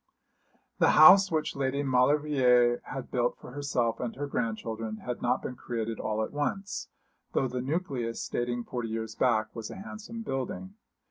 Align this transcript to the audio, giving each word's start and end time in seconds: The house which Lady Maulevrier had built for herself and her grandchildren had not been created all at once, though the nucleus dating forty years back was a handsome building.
The 0.79 0.89
house 0.97 1.31
which 1.31 1.55
Lady 1.55 1.83
Maulevrier 1.83 2.81
had 2.85 3.11
built 3.11 3.37
for 3.37 3.51
herself 3.51 3.99
and 3.99 4.15
her 4.15 4.25
grandchildren 4.25 4.97
had 5.05 5.21
not 5.21 5.43
been 5.43 5.55
created 5.55 5.99
all 5.99 6.23
at 6.23 6.31
once, 6.33 6.89
though 7.33 7.47
the 7.47 7.61
nucleus 7.61 8.27
dating 8.27 8.63
forty 8.63 8.89
years 8.89 9.13
back 9.13 9.55
was 9.55 9.69
a 9.69 9.75
handsome 9.75 10.23
building. 10.23 10.73